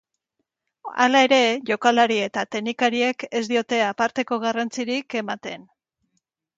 [1.05, 1.39] Hala ere,
[1.71, 5.73] jokalari eta teknikariek ez diote aparteko garrantzirik ematen.